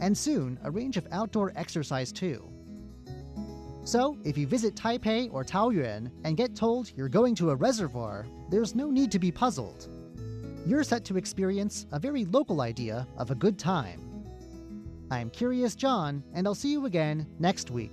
[0.00, 2.48] and soon a range of outdoor exercise too.
[3.84, 8.26] So, if you visit Taipei or Taoyuan and get told you're going to a reservoir,
[8.50, 9.88] there's no need to be puzzled.
[10.66, 14.02] You're set to experience a very local idea of a good time.
[15.12, 17.92] I'm Curious John, and I'll see you again next week.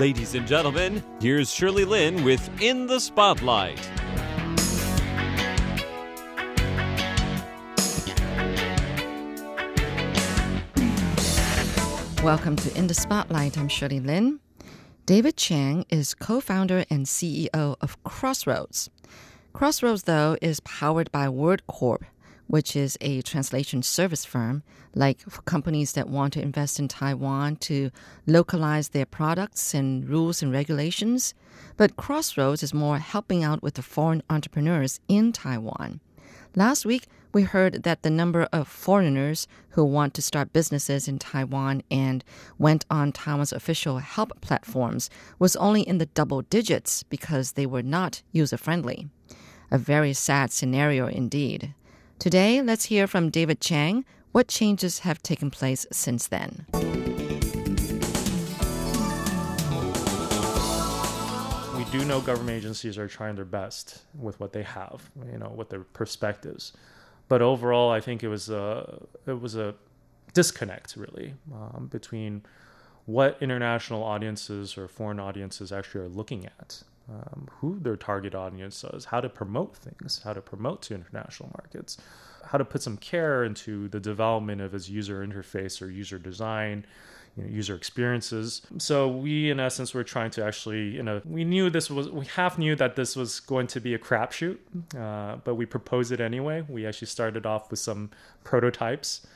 [0.00, 3.78] Ladies and gentlemen, here's Shirley Lin with In the Spotlight.
[12.24, 13.58] Welcome to In the Spotlight.
[13.58, 14.40] I'm Shirley Lin.
[15.04, 18.88] David Chang is co founder and CEO of Crossroads.
[19.52, 22.04] Crossroads, though, is powered by WordCorp,
[22.50, 27.54] which is a translation service firm, like for companies that want to invest in Taiwan
[27.54, 27.92] to
[28.26, 31.32] localize their products and rules and regulations.
[31.76, 36.00] But Crossroads is more helping out with the foreign entrepreneurs in Taiwan.
[36.56, 41.20] Last week, we heard that the number of foreigners who want to start businesses in
[41.20, 42.24] Taiwan and
[42.58, 47.84] went on Taiwan's official help platforms was only in the double digits because they were
[47.84, 49.08] not user friendly.
[49.70, 51.74] A very sad scenario indeed.
[52.20, 56.66] Today, let's hear from David Chang what changes have taken place since then.
[61.78, 65.48] We do know government agencies are trying their best with what they have, you know,
[65.56, 66.74] with their perspectives.
[67.28, 69.74] But overall, I think it was a it was a
[70.34, 72.42] disconnect really um, between
[73.06, 78.84] what international audiences or foreign audiences actually are looking at, um, who their target audience
[78.84, 81.98] is, how to promote things, how to promote to international markets,
[82.44, 86.84] how to put some care into the development of its user interface or user design,
[87.36, 88.62] you know, user experiences.
[88.78, 92.26] So we, in essence, were trying to actually, you know, we knew this was, we
[92.26, 94.58] half knew that this was going to be a crapshoot,
[94.96, 96.64] uh, but we proposed it anyway.
[96.68, 98.10] We actually started off with some
[98.44, 99.26] prototypes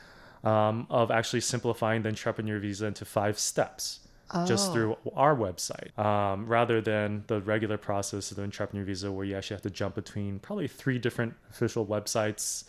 [0.43, 3.99] um, of actually simplifying the entrepreneur visa into five steps.
[4.47, 9.25] Just through our website, um, rather than the regular process of the entrepreneur visa, where
[9.25, 12.63] you actually have to jump between probably three different official websites,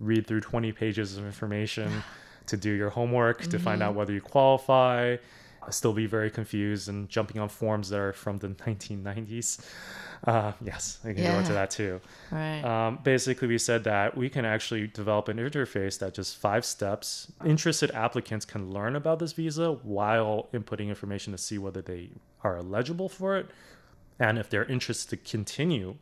[0.00, 2.02] read through 20 pages of information
[2.46, 5.16] to do your homework to find out whether you qualify,
[5.70, 9.64] still be very confused and jumping on forms that are from the 1990s.
[10.24, 12.00] Uh, yes, I can go into that too.
[12.30, 12.62] Right.
[12.62, 17.32] Um, basically, we said that we can actually develop an interface that just five steps.
[17.44, 22.10] Interested applicants can learn about this visa while inputting information to see whether they
[22.44, 23.46] are eligible for it.
[24.20, 25.96] And if they're interested to continue,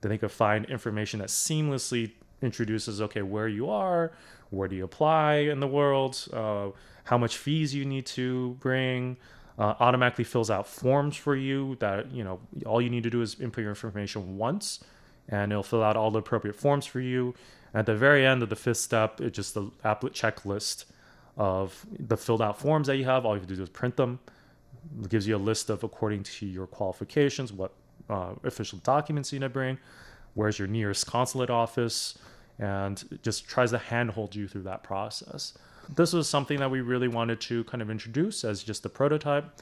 [0.00, 2.12] then they could find information that seamlessly
[2.42, 4.12] introduces okay, where you are,
[4.50, 6.70] where do you apply in the world, uh,
[7.04, 9.16] how much fees you need to bring,
[9.58, 13.20] uh, automatically fills out forms for you that you know all you need to do
[13.20, 14.82] is input your information once
[15.28, 17.34] and it'll fill out all the appropriate forms for you.
[17.74, 20.86] At the very end of the fifth step it's just the applet checklist
[21.36, 23.96] of the filled out forms that you have all you have to do is print
[23.96, 24.18] them.
[25.02, 27.72] It gives you a list of according to your qualifications what
[28.08, 29.78] uh, official documents you need to bring
[30.34, 32.18] where's your nearest consulate office
[32.60, 35.54] and just tries to handhold you through that process
[35.94, 39.60] this was something that we really wanted to kind of introduce as just a prototype.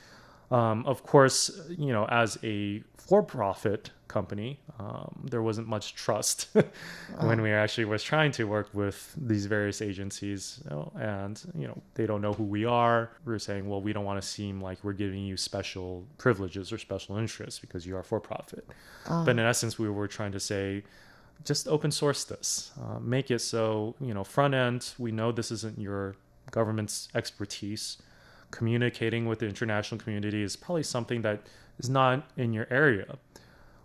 [0.51, 6.49] Um, of course, you know, as a for-profit company, um, there wasn't much trust
[7.21, 11.67] when we actually was trying to work with these various agencies, you know, and you
[11.67, 13.11] know, they don't know who we are.
[13.27, 16.79] We're saying, well, we don't want to seem like we're giving you special privileges or
[16.79, 18.67] special interests because you are for-profit.
[19.07, 20.83] But in essence, we were trying to say,
[21.45, 22.73] just open source this.
[22.81, 26.17] Uh, make it so you know front end we know this isn't your
[26.51, 27.99] government's expertise.
[28.51, 31.43] Communicating with the international community is probably something that
[31.79, 33.19] is not in your area.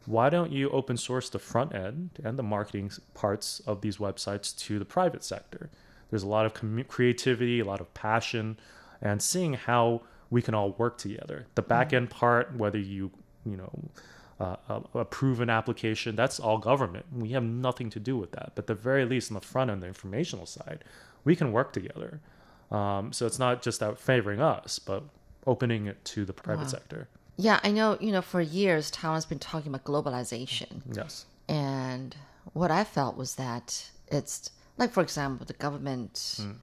[0.06, 4.56] Why don't you open source the front end and the marketing parts of these websites
[4.60, 5.70] to the private sector?
[6.10, 8.58] There's a lot of commu- creativity a lot of passion
[9.02, 11.48] and seeing how we can all work together.
[11.56, 13.12] The back end part whether you
[13.46, 13.90] you know
[14.44, 14.56] uh,
[14.96, 18.64] a, a proven application that's all government we have nothing to do with that but
[18.64, 20.80] at the very least on the front end the informational side
[21.24, 22.12] we can work together
[22.72, 25.02] Um, so it's not just out favoring us, but
[25.46, 27.02] opening it to the private sector.
[27.48, 30.72] Yeah, I know, you know, for years, Taiwan's been talking about globalization.
[31.02, 31.26] Yes.
[31.48, 32.10] And
[32.54, 33.66] what I felt was that
[34.18, 34.36] it's
[34.80, 36.14] like, for example, the government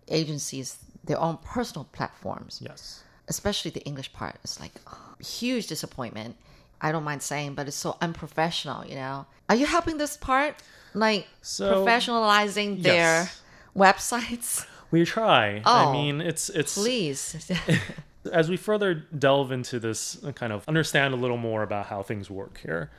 [0.08, 0.68] agencies,
[1.08, 3.04] their own personal platforms, Yes.
[3.28, 6.34] especially the English part, is like oh, huge disappointment.
[6.80, 9.26] I don't mind saying, but it's so unprofessional, you know?
[9.48, 10.56] Are you helping this part?
[10.94, 13.42] Like So- professionalizing their Yes.
[13.76, 14.66] websites?
[14.90, 15.62] We try.
[15.64, 17.48] Oh, I mean, it's it's Please.
[18.32, 22.02] as we further delve into this and kind of understand a little more about how
[22.02, 22.90] things work here,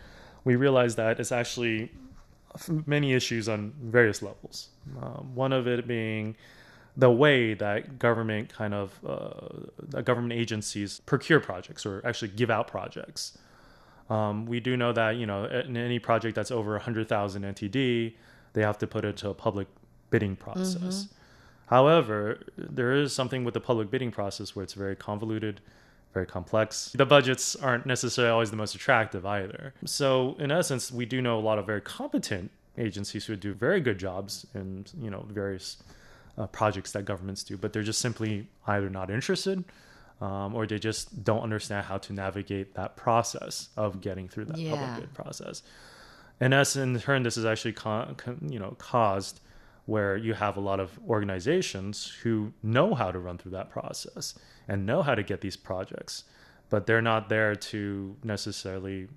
[0.45, 1.91] we realize that it's actually
[2.85, 4.69] many issues on various levels.
[5.01, 6.35] Um, one of it being
[6.97, 12.67] the way that government kind of uh, government agencies procure projects or actually give out
[12.67, 13.37] projects.
[14.11, 18.13] Um, we do know that you know in any project that's over 100,000 NTD,
[18.53, 19.67] they have to put it to a public
[20.09, 21.07] bidding process.
[21.67, 25.61] However, there is something with the public bidding process where it's very convoluted,
[26.13, 26.91] very complex.
[26.93, 29.73] The budgets aren't necessarily always the most attractive either.
[29.85, 33.79] So, in essence, we do know a lot of very competent agencies who do very
[33.79, 35.77] good jobs in you know various
[36.37, 39.63] uh, projects that governments do, but they're just simply either not interested.
[40.21, 44.57] Um, or they just don't understand how to navigate that process of getting through that
[44.57, 44.75] Yeah.
[44.75, 45.63] public bid process.
[46.39, 49.41] And as in turn, this is actually con- con- you know caused
[49.87, 54.35] where you have a lot of organizations who know how to run through that process
[54.67, 56.23] and know how to get these projects,
[56.69, 59.07] but they're not there to necessarily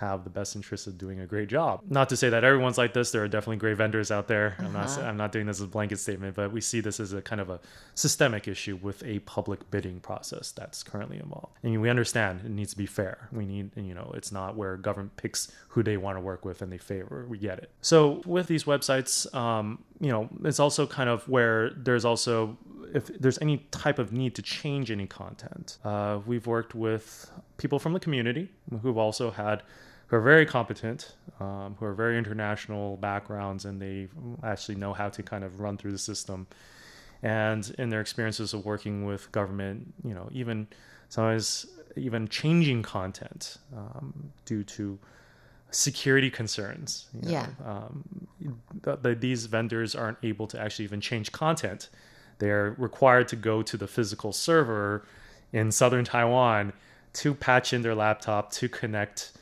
[0.00, 1.80] have the best interest of doing a great job.
[1.88, 3.10] Not to say that everyone's like this.
[3.10, 4.56] There are definitely great vendors out there.
[4.58, 4.98] I'm not.
[4.98, 7.40] I'm not doing this as a blanket statement, but we see this as a kind
[7.40, 7.60] of a
[7.94, 11.56] systemic issue with a public bidding process that's currently involved.
[11.62, 13.28] And we understand it needs to be fair.
[13.32, 16.62] We need, you know, it's not where government picks who they want to work with
[16.62, 17.26] and they favor.
[17.28, 17.70] We get it.
[17.80, 22.58] So with these websites, um, you know, it's also kind of where there's also
[22.94, 25.78] if there's any type of need to change any content.
[25.84, 28.48] Uh, we've worked with people from the community
[28.82, 29.62] who've also had
[30.08, 34.08] who are very competent, um, who are very international backgrounds, and they
[34.42, 36.46] actually know how to kind of run through the system.
[37.22, 40.68] And in their experiences of working with government, you know, even
[41.08, 41.66] sometimes
[41.96, 44.98] even changing content um, due to
[45.70, 47.06] security concerns.
[47.14, 47.30] you know.
[47.30, 47.46] Yeah.
[47.64, 48.04] Um,
[48.84, 51.88] th- th- these vendors aren't able to actually even change content.
[52.38, 55.06] They're required to go to the physical server
[55.52, 56.72] in southern Taiwan
[57.14, 59.32] to patch in their laptop to connect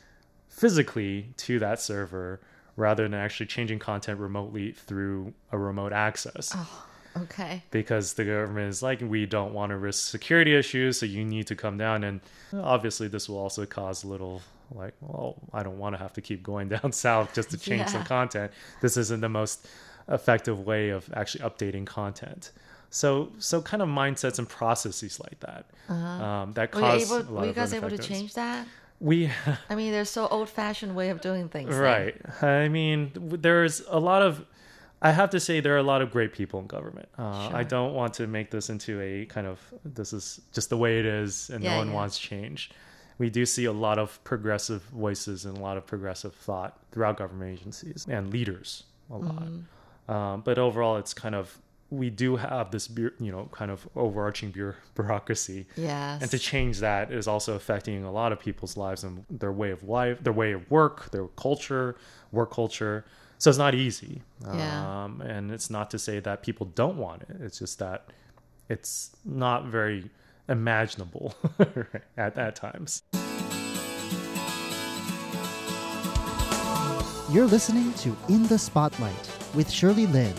[0.47, 2.39] physically to that server
[2.75, 6.53] rather than actually changing content remotely through a remote access.
[6.55, 6.85] Oh,
[7.17, 7.63] okay.
[7.71, 11.47] because the government is like we don't want to risk security issues so you need
[11.47, 12.03] to come down.
[12.03, 12.21] And
[12.53, 14.41] obviously this will also cause a little
[14.73, 17.89] like well i don't want to have to keep going down south just to change
[17.89, 18.51] some content.
[18.81, 19.67] This isn't the most
[20.07, 22.51] effective way of actually updating content
[22.93, 27.17] so so kind of mindsets and processes like that um, that Were you, cause able,
[27.17, 28.67] a lot were you guys able to change that?
[28.99, 29.31] we
[29.69, 31.71] I mean, there's so old fashioned way of doing things.
[31.71, 31.79] then.
[31.79, 32.43] Right.
[32.43, 34.45] I mean, there's a lot of.
[35.01, 37.09] I have to say there are a lot of great people in government.
[37.17, 40.77] Uh, I don't want to make this into a kind of this is just the
[40.77, 41.93] way it is and Yeah, no one yeah.
[41.95, 42.71] wants change.
[43.17, 47.17] We do see a lot of progressive voices and a lot of progressive thought throughout
[47.17, 49.43] government agencies and leaders a lot.
[49.43, 50.11] Mm-hmm.
[50.11, 51.57] Um, but overall, it's kind of
[52.01, 56.21] we do have this bu- you know kind of overarching bureau- bureaucracy Yes.
[56.21, 59.71] and to change that is also affecting a lot of people's lives and their way
[59.71, 61.95] of life, their way of work, their culture,
[62.31, 63.05] work culture.
[63.37, 64.21] So it's not easy.
[64.41, 65.03] Yeah.
[65.03, 67.35] Um, and it's not to say that people don't want it.
[67.41, 67.99] It's just that
[68.69, 70.09] it's not very
[70.47, 71.35] imaginable
[72.17, 73.03] at, at times.
[77.31, 80.33] You're listening to In the Spotlight with Shirley Lin.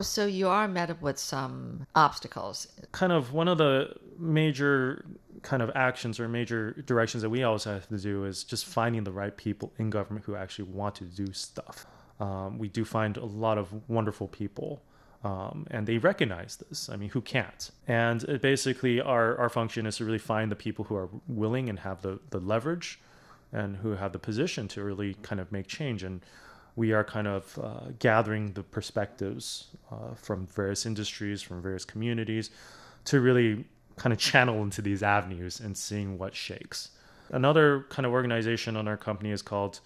[0.00, 2.68] So you are met up with some obstacles.
[2.92, 5.04] kind of one of the major
[5.42, 9.04] kind of actions or major directions that we always have to do is just finding
[9.04, 11.86] the right people in government who actually want to do stuff.
[12.20, 14.82] Um, we do find a lot of wonderful people.
[15.22, 16.88] Um, and they recognize this.
[16.88, 17.70] I mean, who can't?
[17.86, 21.80] And basically, our, our function is to really find the people who are willing and
[21.80, 23.00] have the, the leverage
[23.52, 26.02] and who have the position to really kind of make change.
[26.02, 26.22] And
[26.80, 32.48] we are kind of uh, gathering the perspectives uh, from various industries, from various communities,
[33.04, 36.78] to really kind of channel into these avenues and seeing what shakes.
[37.28, 39.80] Another kind of organization on our company is called,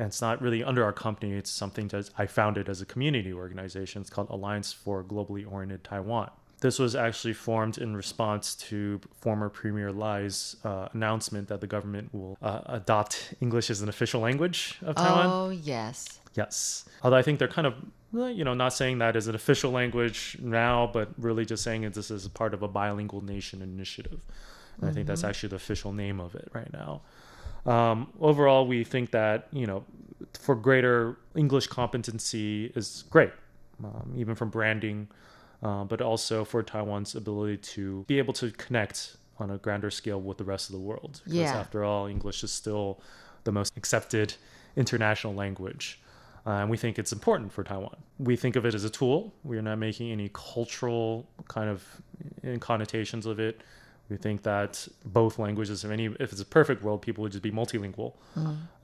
[0.00, 3.32] and it's not really under our company, it's something that I founded as a community
[3.32, 4.02] organization.
[4.02, 6.30] It's called Alliance for Globally Oriented Taiwan.
[6.58, 12.12] This was actually formed in response to former Premier Lai's uh, announcement that the government
[12.12, 15.26] will uh, adopt English as an official language of Taiwan.
[15.26, 16.18] Oh, yes.
[16.34, 16.84] Yes.
[17.02, 17.74] Although I think they're kind of
[18.14, 21.84] Uh, You know, not saying that as an official language now, but really just saying
[21.84, 24.20] it this is part of a bilingual nation initiative.
[24.78, 27.00] And I think that's actually the official name of it right now.
[27.64, 29.84] Um, overall, we think that you know,
[30.38, 33.32] for greater English competency is great,
[33.82, 35.08] um, even from branding,
[35.62, 40.20] uh, but also for Taiwan's ability to be able to connect on a grander scale
[40.20, 41.22] with the rest of the world.
[41.24, 41.56] Because Yeah.
[41.60, 43.00] after all, English is still
[43.44, 44.34] the most accepted
[44.76, 45.98] international language.
[46.46, 47.96] Uh, and we think it's important for Taiwan.
[48.18, 49.32] We think of it as a tool.
[49.44, 51.84] We are not making any cultural kind of
[52.44, 53.60] uh, connotations of it.
[54.08, 57.42] We think that both languages, if any, if it's a perfect world, people would just
[57.42, 58.14] be multilingual.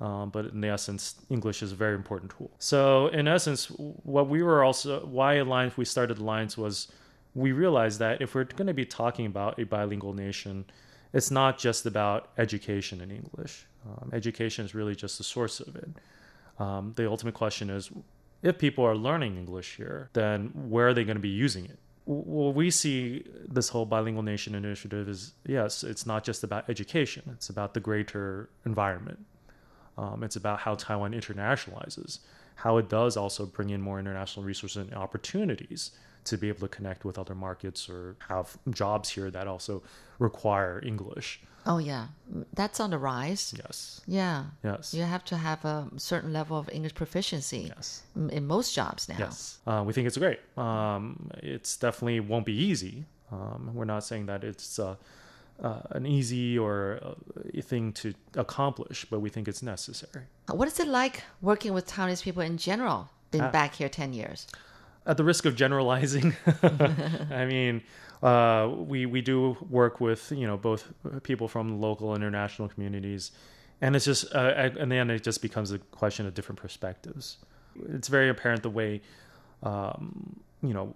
[0.00, 2.50] Um, but in the essence, English is a very important tool.
[2.58, 6.88] So, in essence, what we were also why Alliance we started Alliance was
[7.34, 10.64] we realized that if we're going to be talking about a bilingual nation,
[11.12, 13.66] it's not just about education in English.
[13.86, 15.90] Um, education is really just the source of it.
[16.58, 17.90] Um, the ultimate question is
[18.42, 21.78] if people are learning English here, then where are they going to be using it?
[22.06, 27.22] Well, we see this whole bilingual nation initiative is yes, it's not just about education,
[27.34, 29.24] it's about the greater environment.
[29.98, 32.20] Um, it's about how Taiwan internationalizes,
[32.54, 35.90] how it does also bring in more international resources and opportunities
[36.24, 39.82] to be able to connect with other markets or have jobs here that also
[40.18, 41.42] require English.
[41.70, 42.06] Oh yeah,
[42.54, 43.54] that's on the rise.
[43.64, 44.00] Yes.
[44.06, 44.44] Yeah.
[44.64, 44.94] Yes.
[44.94, 48.02] You have to have a certain level of English proficiency Yes.
[48.30, 49.16] in most jobs now.
[49.18, 50.40] Yes, uh, we think it's great.
[50.56, 53.04] Um, it's definitely won't be easy.
[53.30, 54.96] Um, we're not saying that it's uh,
[55.62, 60.24] uh, an easy or uh, thing to accomplish, but we think it's necessary.
[60.50, 63.10] What is it like working with Taiwanese people in general?
[63.30, 63.50] Been Ah.
[63.50, 64.46] back here 10 years.
[65.04, 66.34] At the risk of generalizing,
[67.42, 67.82] I mean,
[68.22, 73.30] uh, we we do work with you know both people from local and international communities,
[73.80, 76.58] and it's just uh, at- in the end it just becomes a question of different
[76.60, 77.38] perspectives.
[77.90, 79.00] It's very apparent the way,
[79.62, 80.94] um, you know,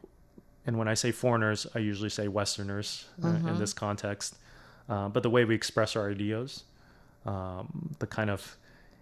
[0.67, 4.37] and when I say foreigners, I usually say Westerners uh, in this context.
[4.89, 6.65] Uh, but the way we express our ideas,
[7.25, 8.57] um, the kind of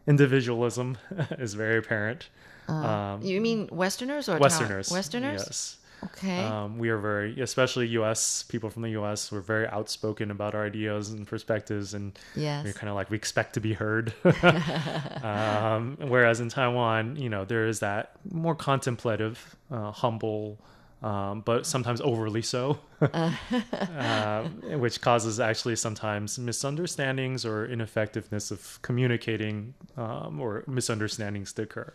[0.06, 0.98] individualism
[1.38, 2.28] is very apparent.
[2.68, 5.42] um, You mean Westerners or Westerners, Westerners?
[5.46, 5.76] yes.
[6.04, 6.38] Okay.
[6.38, 8.42] Um, we are very, especially U.S.
[8.44, 9.30] people from the U.S.
[9.30, 12.64] We're very outspoken about our ideas and perspectives, and Yes.
[12.64, 14.14] we're kind of like we expect to be heard.
[15.22, 20.58] um, whereas in Taiwan, you know, there is that more contemplative, uh, humble,
[21.02, 24.44] um, but sometimes overly so, uh,
[24.76, 31.92] which causes actually sometimes misunderstandings or ineffectiveness of communicating um, or misunderstandings to occur.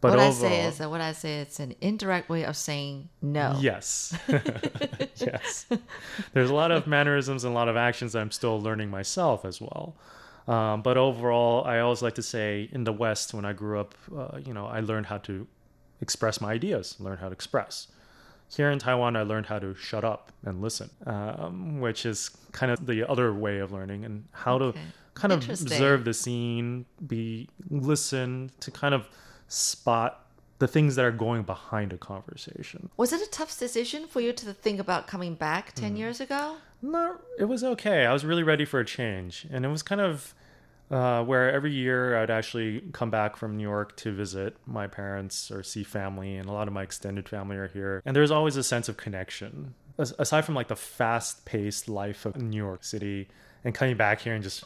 [0.00, 3.08] But what I say is that what I say it's an indirect way of saying
[3.20, 3.56] no.
[3.60, 4.16] Yes.
[5.16, 5.66] yes.
[6.32, 9.44] There's a lot of mannerisms and a lot of actions that I'm still learning myself
[9.44, 9.96] as well.
[10.46, 13.94] Um, but overall, I always like to say in the West, when I grew up,
[14.16, 15.46] uh, you know, I learned how to
[16.00, 17.88] express my ideas, learn how to express.
[18.56, 22.72] Here in Taiwan, I learned how to shut up and listen, um, which is kind
[22.72, 24.72] of the other way of learning and how to
[25.12, 29.06] kind of observe the scene, be listen to kind of
[29.48, 30.24] spot
[30.58, 32.90] the things that are going behind a conversation.
[32.96, 35.80] Was it a tough decision for you to think about coming back Hmm.
[35.82, 36.56] 10 years ago?
[36.82, 38.06] No, it was okay.
[38.06, 40.34] I was really ready for a change, and it was kind of
[40.90, 45.50] uh, where every year I'd actually come back from New York to visit my parents
[45.50, 48.02] or see family, and a lot of my extended family are here.
[48.06, 52.36] And there's always a sense of connection, As- aside from like the fast-paced life of
[52.36, 53.28] New York City,
[53.64, 54.64] and coming back here and just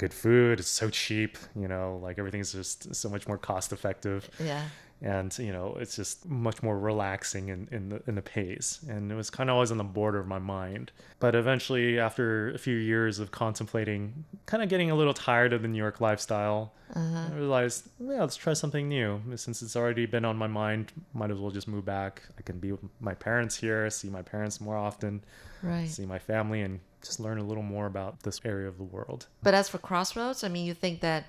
[0.00, 0.58] good food.
[0.60, 4.64] It's so cheap, you know, like everything's just so much more cost-effective Yeah.
[5.02, 8.80] And you know it's just much more relaxing in, in the in the pace.
[8.88, 10.92] And it was kind of always on the border of my mind.
[11.18, 15.62] But eventually after a few years of contemplating kind of getting a little tired of
[15.62, 17.28] the new york lifestyle uh-huh.
[17.30, 19.20] i realized yeah let's try something new.
[19.36, 22.22] Since it's already been on my mind might as well just move back.
[22.38, 25.22] I can be with my parents here see my parents more often
[25.62, 25.88] Right.
[25.88, 29.26] see my family and just learn a little more about this area of the world.
[29.42, 31.24] But as for Crossroads, I mean, you think that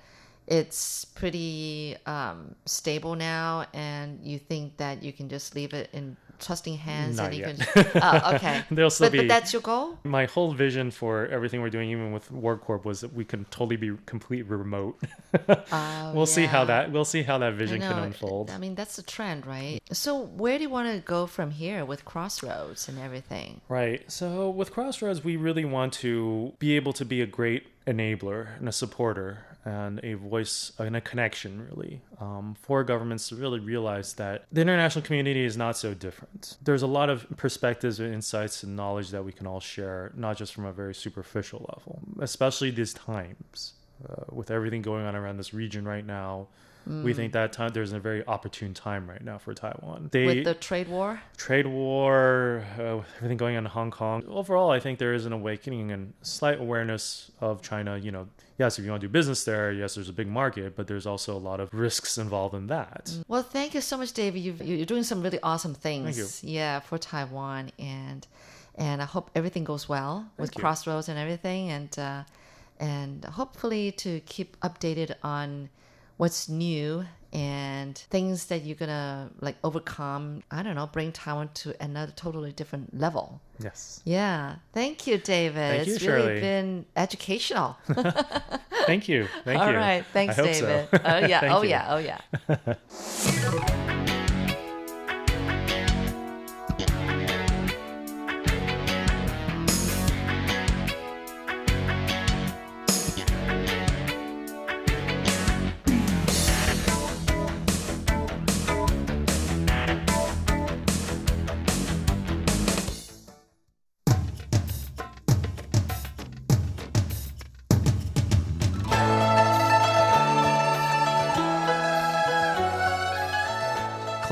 [0.46, 6.16] it's pretty um, stable now, and you think that you can just leave it in
[6.40, 7.58] trusting hands, Not and you yet.
[7.58, 8.02] can.
[8.02, 8.62] Oh, okay.
[8.70, 9.98] There'll still but, be- but that's your goal.
[10.02, 13.76] my whole vision for everything we're doing, even with WordCorp, was that we can totally
[13.76, 14.98] be complete remote.
[16.12, 18.50] we'll see how Oh, that we'll see how that vision can unfold.
[18.50, 19.80] I mean, that's the trend, right?
[19.92, 23.60] So, where do you want to go from here with Crossroads and everything?
[23.68, 24.10] Right.
[24.10, 28.68] So with Crossroads, we really want to be able to be a great enabler and
[28.68, 34.14] a supporter and a voice and a connection, really, um, for governments to really realize
[34.14, 36.56] that the international community is not so different.
[36.62, 40.36] There's a lot of perspectives and insights and knowledge that we can all share, not
[40.36, 43.74] just from a very superficial level, especially these times
[44.08, 46.48] uh, with everything going on around this region right now.
[46.84, 50.08] We think that time there's a very opportune time right now for Taiwan.
[50.10, 51.22] They With the trade war?
[51.36, 54.24] trade war, uh, everything going on in Hong Kong.
[54.26, 57.96] Overall, I think there is an awakening and slight awareness of China.
[57.98, 58.28] You know,
[58.58, 61.06] yes, if you want to do business there, yes, there's a big market, but there's
[61.06, 63.12] also a lot of risks involved in that.
[63.28, 64.40] Well, thank you so much, David.
[64.40, 66.16] You've, you're doing some really awesome things.
[66.16, 66.58] Thank you.
[66.58, 68.26] Yeah, for Taiwan, and
[68.76, 70.60] and I hope everything goes well with you.
[70.60, 72.22] Crossroads and everything, and uh,
[72.80, 75.68] and hopefully to keep updated on
[76.16, 80.42] what's new and things that you're gonna like overcome.
[80.50, 83.40] I don't know, bring Taiwan to another totally different level.
[83.58, 84.00] Yes.
[84.04, 85.54] Yeah, thank you, David.
[85.54, 86.40] Thank you, it's really Shirley.
[86.40, 87.76] been educational.
[88.86, 89.28] Thank you.
[89.44, 89.76] Thank All you.
[89.76, 90.66] right, thanks, hope so.
[90.66, 90.88] David.
[91.04, 91.68] Oh yeah, Thank oh you.
[91.68, 93.64] yeah, oh yeah.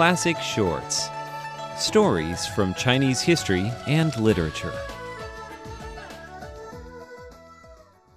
[0.00, 1.10] Classic Shorts
[1.76, 4.72] Stories from Chinese history and literature.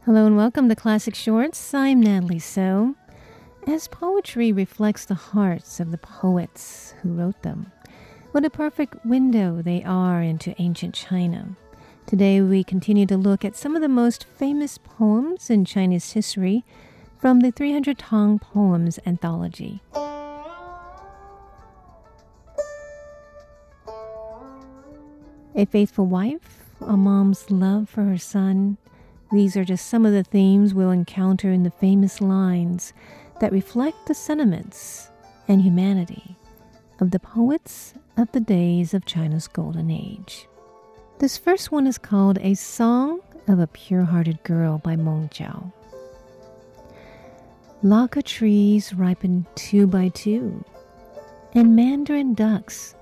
[0.06, 1.74] Hello and welcome to Classic Shorts.
[1.74, 2.96] I'm Natalie So.
[3.68, 7.70] As poetry reflects the hearts of the poets who wrote them,
[8.32, 11.58] what a perfect window they are into ancient China.
[12.06, 16.64] Today we continue to look at some of the most famous poems in Chinese history
[17.18, 19.82] from the 300 Tang Poems Anthology.
[25.56, 28.78] A faithful wife, a mom's love for her son.
[29.32, 32.92] These are just some of the themes we'll encounter in the famous lines
[33.40, 35.10] that reflect the sentiments
[35.48, 36.38] and humanity
[37.00, 40.48] of the poets of the days of China's golden age.
[41.20, 45.72] This first one is called A Song of a Pure Hearted Girl by Meng Jiao.
[47.84, 50.66] Laka trees ripen two by two,
[51.54, 52.96] and mandarin ducks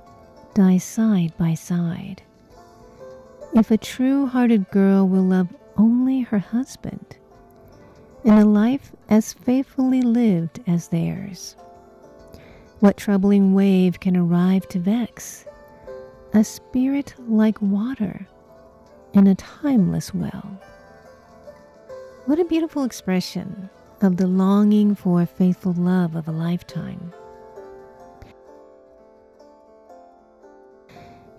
[0.54, 2.24] die side by side.
[3.54, 7.18] If a true hearted girl will love only her husband,
[8.24, 11.58] in a life as faithfully lived as theirs,
[12.80, 15.46] what troubling wave can arrive to vex
[16.34, 18.26] a spirit like water
[19.14, 20.62] in a timeless well?
[22.28, 23.70] What a beautiful expression
[24.02, 27.12] of the longing for faithful love of a lifetime.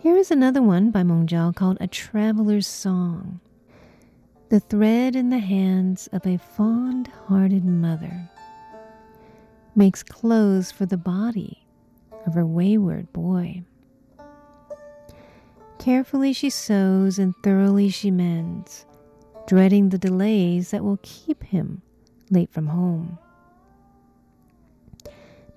[0.03, 3.39] Here is another one by Meng Jiao called A Traveler's Song.
[4.49, 8.29] The thread in the hands of a fond hearted mother
[9.77, 11.65] makes clothes for the body
[12.27, 13.63] of her wayward boy.
[15.79, 18.85] Carefully she sews and thoroughly she mends,
[19.47, 21.81] dreading the delays that will keep him
[22.29, 23.19] late from home.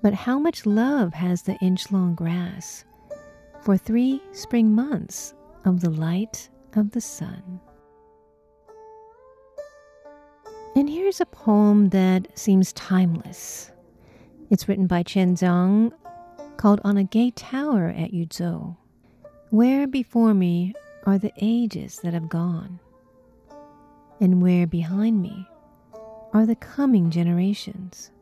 [0.02, 2.84] But how much love has the inch long grass
[3.66, 7.60] for three spring months of the light of the sun?
[10.76, 13.72] And here's a poem that seems timeless.
[14.50, 15.90] It's written by Chen Zhang,
[16.58, 18.76] called On a Gate Tower at Yuzhou.
[19.50, 20.72] Where before me
[21.04, 22.78] are the ages that have gone,
[24.20, 25.44] and where behind me
[26.32, 28.12] are the coming generations.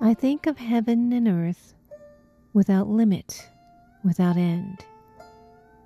[0.00, 1.74] I think of heaven and earth
[2.52, 3.48] without limit,
[4.04, 4.84] without end,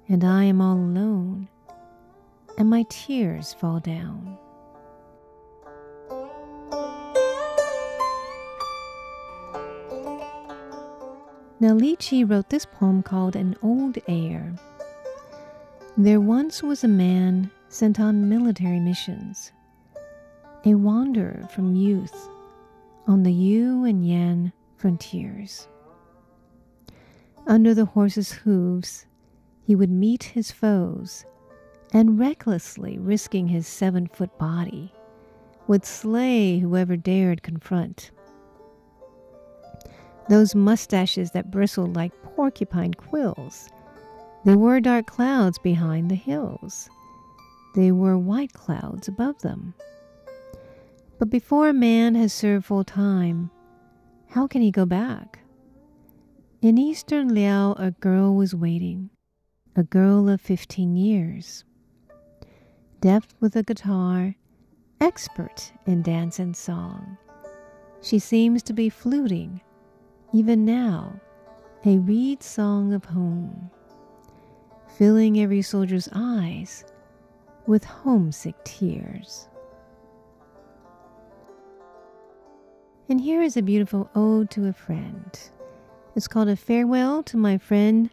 [0.09, 1.49] and I am all alone,
[2.59, 4.37] and my tears fall down.
[11.61, 14.55] Now, Li Qi wrote this poem called An Old Air.
[15.97, 19.51] There once was a man sent on military missions,
[20.65, 22.29] a wanderer from youth
[23.09, 25.67] on the Yu and Yan frontiers.
[27.49, 29.07] Under the horse's hooves,
[29.63, 31.25] he would meet his foes,
[31.95, 34.93] and recklessly risking his seven foot body,
[35.67, 38.11] would slay whoever dared confront.
[40.29, 43.71] Those mustaches that bristled like porcupine quills,
[44.45, 46.91] they were dark clouds behind the hills.
[47.75, 49.73] They were white clouds above them.
[51.19, 53.51] But before a man has served full time,
[54.29, 55.39] how can he go back?
[56.61, 59.11] In eastern Liao, a girl was waiting,
[59.77, 61.65] a girl of 15 years.
[63.01, 64.35] Deft with a guitar,
[65.01, 67.17] expert in dance and song.
[68.03, 69.61] she seems to be fluting,
[70.33, 71.21] even now,
[71.85, 73.71] a reed song of home,
[74.97, 76.85] filling every soldier's eyes
[77.69, 79.49] with homesick tears.
[83.09, 85.39] And here is a beautiful ode to a friend.
[86.19, 88.11] It's called A Farewell to My Friend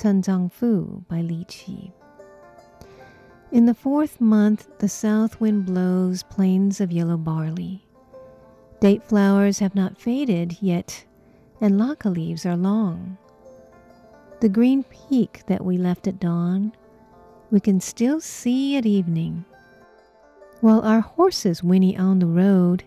[0.00, 1.90] Chen Zhangfu by Li Qi.
[3.50, 7.84] In the fourth month, the south wind blows plains of yellow barley.
[8.78, 11.04] Date flowers have not faded yet,
[11.60, 13.18] and laka leaves are long.
[14.38, 16.70] The green peak that we left at dawn,
[17.50, 19.44] we can still see at evening.
[20.60, 22.84] While our horses whinny on the road,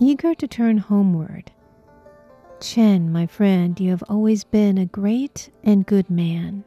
[0.00, 1.52] eager to turn homeward.
[2.60, 6.64] Chen, my friend, you have always been a great and good man.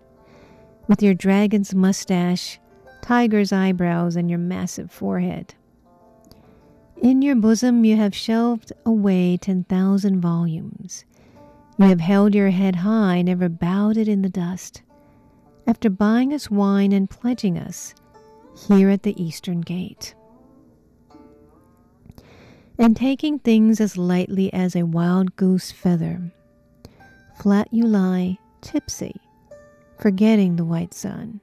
[0.88, 2.60] With your dragon's mustache,
[3.02, 5.54] tiger's eyebrows, and your massive forehead.
[7.02, 11.04] In your bosom you have shelved away ten thousand volumes.
[11.78, 14.84] You have held your head high, never bowed it in the dust.
[15.68, 17.94] After buying us wine and pledging us
[18.68, 20.16] here at the eastern gate
[22.82, 26.20] and taking things as lightly as a wild goose feather.
[27.40, 29.16] Flat you lie, tipsy,
[30.00, 31.40] forgetting the white sun.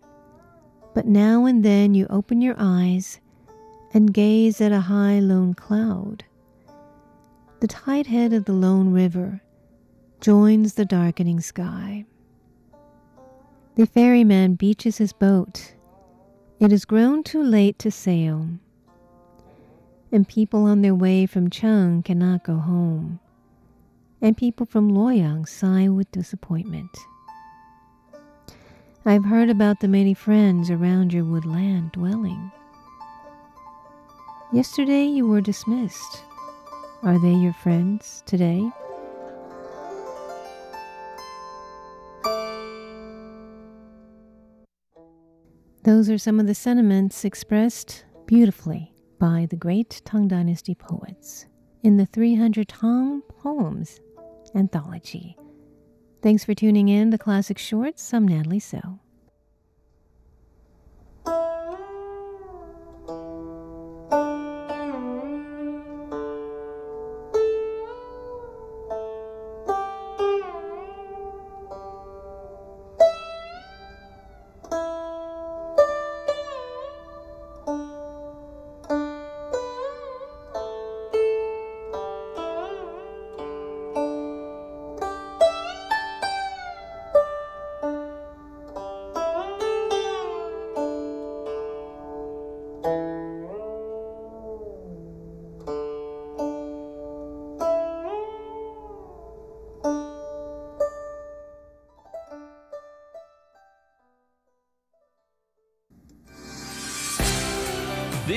[0.95, 3.21] But now and then you open your eyes
[3.95, 6.25] and gaze at a high lone cloud.
[7.61, 9.41] The tide head of the lone river
[10.21, 12.05] joins the darkening sky.
[13.77, 15.75] The ferryman beaches his boat.
[16.59, 18.49] It has grown too late to sail
[20.11, 23.21] and people on their way from Cheng cannot go home,
[24.21, 26.91] and people from Luoyang sigh with disappointment.
[29.05, 32.51] I've heard about the many friends around your woodland dwelling.
[34.53, 36.23] Yesterday you were dismissed.
[37.03, 38.69] Are they your friends today?
[45.85, 51.47] Those are some of the sentiments expressed beautifully by the great Tang Dynasty poets
[51.83, 54.01] in the 300 Tang Poems
[54.55, 55.37] anthology.
[56.23, 58.13] Thanks for tuning in to Classic Shorts.
[58.13, 59.01] I'm Natalie So.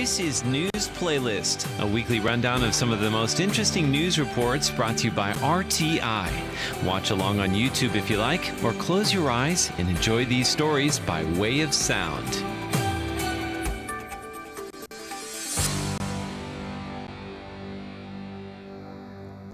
[0.01, 4.71] This is News Playlist, a weekly rundown of some of the most interesting news reports
[4.71, 6.83] brought to you by RTI.
[6.83, 10.97] Watch along on YouTube if you like, or close your eyes and enjoy these stories
[10.97, 12.43] by way of sound.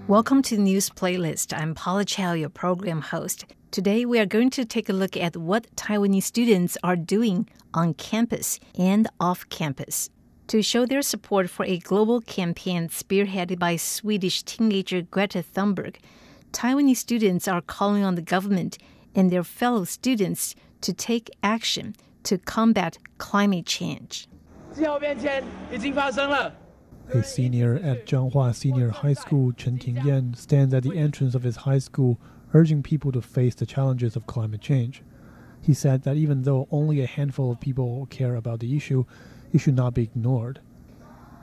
[0.06, 1.52] Welcome to News Playlist.
[1.54, 3.44] I'm Paula Chow, your program host.
[3.70, 7.92] Today we are going to take a look at what Taiwanese students are doing on
[7.92, 10.08] campus and off campus
[10.48, 15.96] to show their support for a global campaign spearheaded by Swedish teenager Greta Thunberg,
[16.52, 18.78] Taiwanese students are calling on the government
[19.14, 24.26] and their fellow students to take action to combat climate change.
[27.12, 31.56] A senior at Zhanghua Senior High School, Chen Tingyan, stands at the entrance of his
[31.56, 32.18] high school,
[32.54, 35.02] urging people to face the challenges of climate change.
[35.60, 39.04] He said that even though only a handful of people care about the issue,
[39.52, 40.60] it should not be ignored.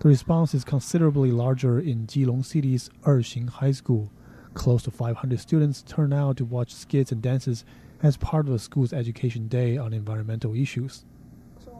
[0.01, 4.11] The response is considerably larger in Keelung City's Erxing High School.
[4.53, 7.65] Close to 500 students turn out to watch skits and dances
[8.03, 11.05] as part of the school's education day on environmental issues.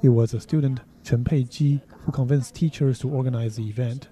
[0.01, 4.09] It was a student, Chen Peiji, who convinced teachers to organize the event.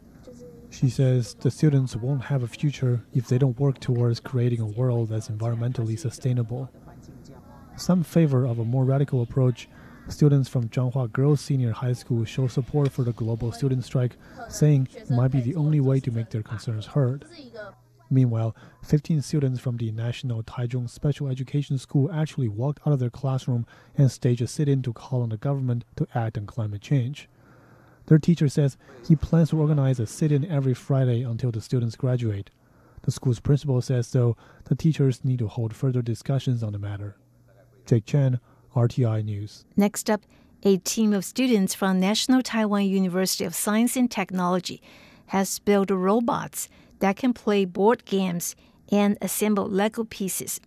[0.69, 4.65] She says the students won't have a future if they don't work towards creating a
[4.65, 6.69] world that's environmentally sustainable.
[7.75, 9.67] Some favor of a more radical approach
[10.09, 14.17] Students from Zhanghua Girls Senior High School show support for the global student strike,
[14.49, 17.25] saying it might be the only way to make their concerns heard.
[18.09, 23.09] Meanwhile, 15 students from the National Taichung Special Education School actually walked out of their
[23.09, 23.65] classroom
[23.97, 27.29] and staged a sit in to call on the government to act on climate change.
[28.05, 31.95] Their teacher says he plans to organize a sit in every Friday until the students
[31.95, 32.49] graduate.
[33.03, 37.17] The school's principal says, though, the teachers need to hold further discussions on the matter.
[37.85, 38.39] Jake Chen,
[38.75, 39.65] RTI News.
[39.77, 40.21] Next up,
[40.63, 44.81] a team of students from National Taiwan University of Science and Technology
[45.27, 48.55] has built robots that can play board games
[48.91, 50.61] and assemble Lego pieces.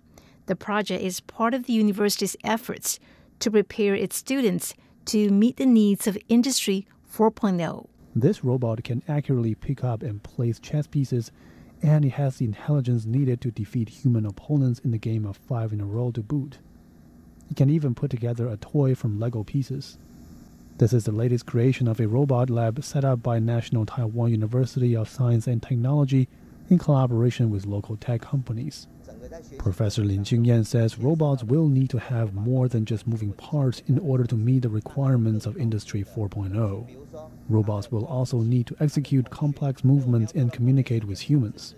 [0.47, 2.99] The project is part of the university's efforts
[3.41, 4.75] to prepare its students
[5.07, 7.89] to meet the needs of Industry 4.0.
[8.15, 11.31] This robot can accurately pick up and place chess pieces,
[11.83, 15.73] and it has the intelligence needed to defeat human opponents in the game of five
[15.73, 16.59] in a row to boot.
[17.51, 19.99] It can even put together a toy from Lego pieces.
[20.79, 24.95] This is the latest creation of a robot lab set up by National Taiwan University
[24.95, 26.29] of Science and Technology
[26.69, 28.87] in collaboration with local tech companies.
[29.59, 33.99] Professor Lin Jingyan says robots will need to have more than just moving parts in
[33.99, 36.87] order to meet the requirements of Industry 4.0.
[37.49, 41.75] Robots will also need to execute complex movements and communicate with humans.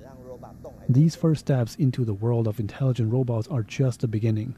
[0.88, 4.56] These first steps into the world of intelligent robots are just the beginning.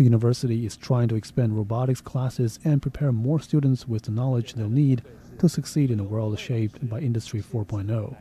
[0.00, 4.54] The university is trying to expand robotics classes and prepare more students with the knowledge
[4.54, 5.02] they'll need
[5.38, 8.16] to succeed in a world shaped by Industry 4.0.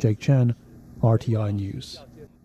[0.00, 0.56] Jake Chen,
[1.00, 2.00] RTI News.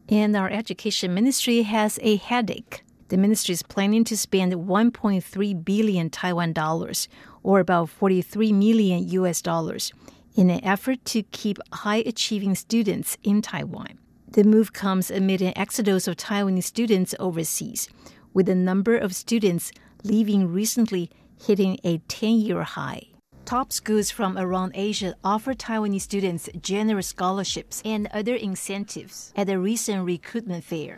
[0.07, 2.83] And our education ministry has a headache.
[3.07, 7.09] The ministry is planning to spend 1.3 billion Taiwan dollars,
[7.41, 9.91] or about 43 million US dollars,
[10.35, 13.97] in an effort to keep high achieving students in Taiwan.
[14.27, 17.89] The move comes amid an exodus of Taiwanese students overseas,
[18.33, 19.71] with the number of students
[20.03, 21.09] leaving recently
[21.45, 23.07] hitting a 10 year high.
[23.45, 29.59] Top schools from around Asia offer Taiwanese students generous scholarships and other incentives at a
[29.59, 30.97] recent recruitment fair.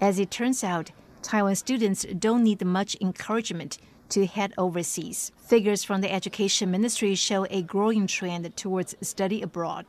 [0.00, 0.90] As it turns out,
[1.22, 3.78] Taiwan students don't need much encouragement
[4.10, 5.32] to head overseas.
[5.46, 9.86] Figures from the Education Ministry show a growing trend towards study abroad.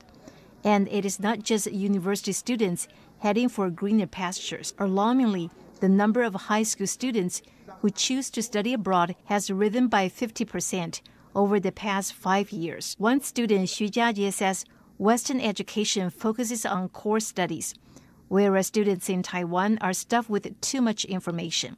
[0.63, 2.87] And it is not just university students
[3.19, 4.73] heading for greener pastures.
[4.77, 5.49] Alarmingly,
[5.81, 7.41] the number of high school students
[7.81, 11.01] who choose to study abroad has risen by 50%
[11.35, 12.95] over the past five years.
[12.99, 14.63] One student, Xu Jiajie, says
[14.97, 17.73] Western education focuses on core studies,
[18.27, 21.75] whereas students in Taiwan are stuffed with too much information.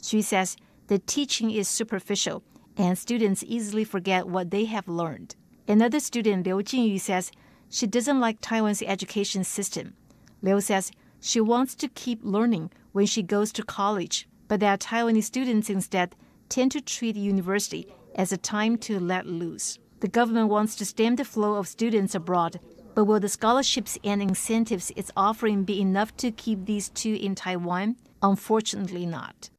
[0.00, 2.44] Xu says the teaching is superficial
[2.76, 5.34] and students easily forget what they have learned.
[5.66, 7.32] Another student, Liu Jingyu, says
[7.68, 9.94] she doesn't like Taiwan's education system.
[10.42, 15.24] Liu says she wants to keep learning when she goes to college, but that Taiwanese
[15.24, 16.14] students instead
[16.48, 19.78] tend to treat university as a time to let loose.
[20.00, 22.60] The government wants to stem the flow of students abroad,
[22.94, 27.34] but will the scholarships and incentives it's offering be enough to keep these two in
[27.34, 27.96] Taiwan?
[28.22, 29.50] Unfortunately, not.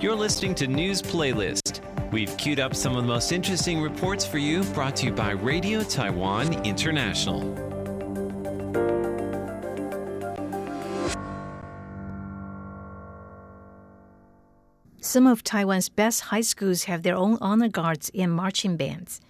[0.00, 1.80] You're listening to News Playlist.
[2.12, 5.30] We've queued up some of the most interesting reports for you, brought to you by
[5.30, 7.73] Radio Taiwan International.
[15.14, 19.20] Some of Taiwan's best high schools have their own honor guards and marching bands.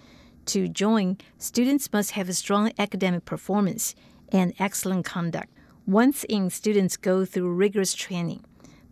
[0.47, 3.95] To join, students must have a strong academic performance
[4.31, 5.51] and excellent conduct.
[5.87, 8.43] Once in, students go through rigorous training.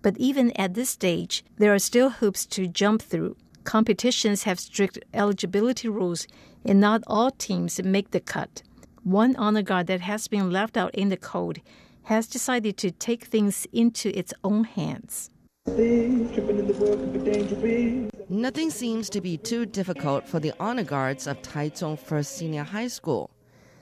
[0.02, 3.37] But even at this stage, there are still hoops to jump through.
[3.64, 6.26] Competitions have strict eligibility rules,
[6.62, 8.62] and not all teams make the cut.
[9.02, 11.57] One honor guard that has been left out in the cold
[12.02, 15.31] has decided to take things into its own hands.
[18.29, 22.88] Nothing seems to be too difficult for the honor guards of Taichung First Senior High
[22.88, 23.31] School.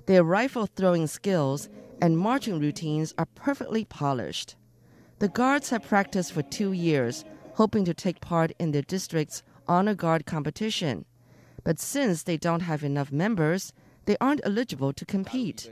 [0.07, 1.69] Their rifle throwing skills
[2.01, 4.57] and marching routines are perfectly polished.
[5.19, 9.95] The guards have practiced for two years, hoping to take part in their district's honor
[9.95, 11.07] guard competition.
[11.65, 13.73] But since they don't have enough members,
[14.05, 15.71] they aren't eligible to compete.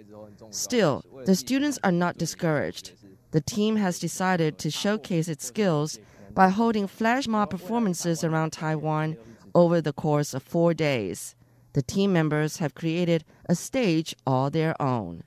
[0.51, 2.93] Still, the students are not discouraged
[3.31, 5.99] the team has decided to showcase its skills
[6.35, 9.17] by holding flash mob performances around Taiwan
[9.55, 11.35] over the course of four days.
[11.73, 15.25] The team members have created a stage all their own.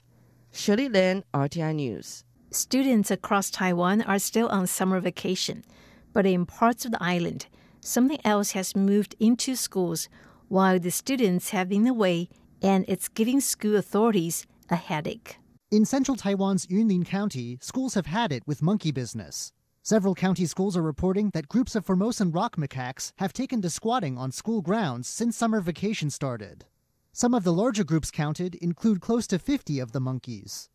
[0.52, 2.24] Shirley Lin, RTI News.
[2.50, 5.64] Students across Taiwan are still on summer vacation,
[6.12, 7.48] but in parts of the island,
[7.80, 10.10] something else has moved into schools
[10.50, 12.28] while the students have been away,
[12.62, 15.38] and it's giving school authorities a headache.
[15.72, 19.54] In central Taiwan's Yunlin County, schools have had it with monkey business.
[19.82, 24.18] Several county schools are reporting that groups of Formosan rock macaques have taken to squatting
[24.18, 26.66] on school grounds since summer vacation started.
[27.14, 30.70] Some of the larger groups counted include close to 50 of the monkeys.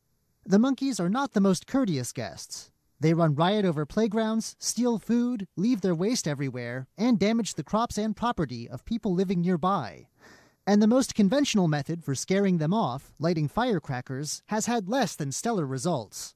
[0.47, 2.71] The monkeys are not the most courteous guests.
[2.99, 7.99] They run riot over playgrounds, steal food, leave their waste everywhere, and damage the crops
[7.99, 10.09] and property of people living nearby.
[10.69, 15.31] And the most conventional method for scaring them off, lighting firecrackers, has had less than
[15.31, 16.35] stellar results.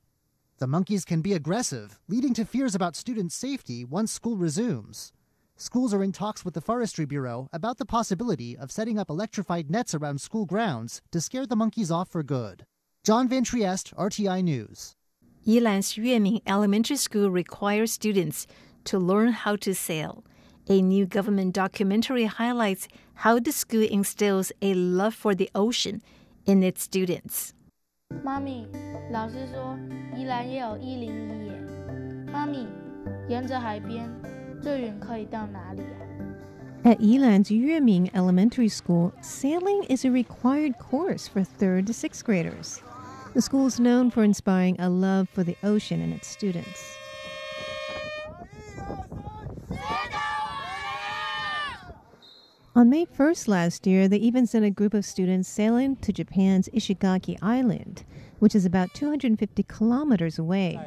[0.59, 5.13] The monkeys can be aggressive, leading to fears about students' safety once school resumes.
[5.57, 9.69] Schools are in talks with the Forestry Bureau about the possibility of setting up electrified
[9.69, 12.65] nets around school grounds to scare the monkeys off for good.
[13.03, 14.95] John Van Trieste, RTI News.
[15.45, 18.47] Yilan's Yueming Elementary School requires students
[18.85, 20.25] to learn how to sail.
[20.69, 22.87] A new government documentary highlights
[23.20, 26.02] how the school instills a love for the ocean
[26.46, 27.52] in its students.
[28.24, 28.68] 妈咪，
[29.12, 29.78] 老师说
[30.16, 31.54] 宜兰也有一零一耶。
[32.32, 32.68] 妈咪，
[33.28, 34.10] 沿着海边
[34.62, 36.02] 最远可以到哪里啊？
[36.84, 42.80] At Yilan's Yueming Elementary School, sailing is a required course for third to sixth graders.
[43.34, 46.80] The school is known for inspiring a love for the ocean in its students.
[52.73, 56.69] On May 1st last year, they even sent a group of students sailing to Japan's
[56.69, 58.05] Ishigaki Island,
[58.39, 60.79] which is about 250 kilometers away.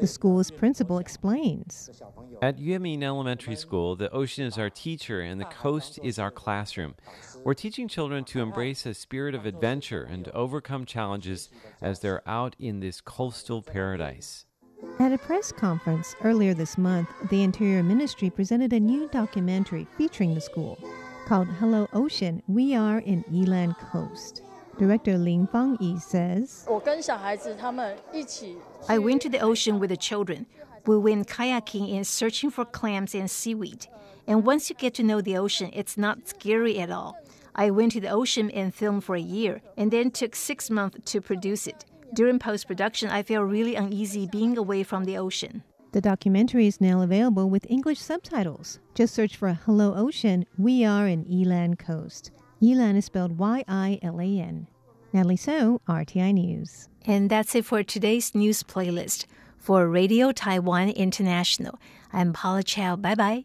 [0.00, 2.02] The school's principal explains.
[2.42, 6.96] At Yuemin Elementary School, the ocean is our teacher and the coast is our classroom.
[7.44, 11.48] We're teaching children to embrace a spirit of adventure and to overcome challenges
[11.80, 14.46] as they're out in this coastal paradise.
[14.98, 20.34] At a press conference earlier this month, the Interior Ministry presented a new documentary featuring
[20.34, 20.76] the school
[21.30, 24.42] called Hello Ocean, We Are in Yilan Coast.
[24.80, 26.66] Director Lin Fang Yi says,
[28.88, 30.46] I went to the ocean with the children.
[30.86, 33.86] We went kayaking and searching for clams and seaweed.
[34.26, 37.16] And once you get to know the ocean, it's not scary at all.
[37.54, 41.12] I went to the ocean and filmed for a year, and then took six months
[41.12, 41.84] to produce it.
[42.12, 45.62] During post production, I felt really uneasy being away from the ocean.
[45.92, 48.78] The documentary is now available with English subtitles.
[48.94, 52.30] Just search for Hello Ocean We Are in Yilan Coast.
[52.62, 54.68] Yilan is spelled Y I L A N.
[55.12, 56.88] Natalie So, RTI News.
[57.06, 59.26] And that's it for today's news playlist.
[59.58, 61.80] For Radio Taiwan International,
[62.12, 62.94] I'm Paula Chow.
[62.94, 63.44] Bye bye.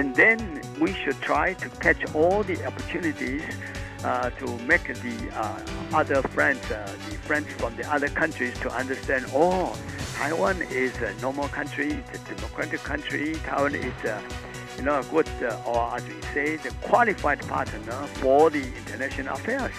[0.00, 3.42] And then we should try to catch all the opportunities
[4.02, 5.60] uh, to make the uh,
[5.92, 9.26] other friends, uh, the friends from the other countries, to understand.
[9.34, 9.76] Oh,
[10.14, 13.34] Taiwan is a normal country, it's a democratic country.
[13.44, 14.22] Taiwan is, a,
[14.78, 19.34] you know, a good, uh, or as we say, the qualified partner for the international
[19.34, 19.74] affairs.